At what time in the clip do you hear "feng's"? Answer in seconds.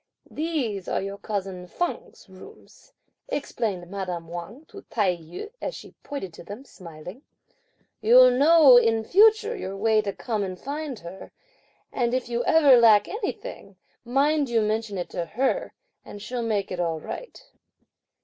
1.67-2.27